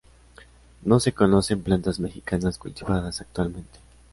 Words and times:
No 0.81 0.99
se 0.99 1.13
conocen 1.13 1.61
plantas 1.61 1.99
mexicanas 1.99 2.57
cultivadas 2.57 3.21
actualmente. 3.21 3.77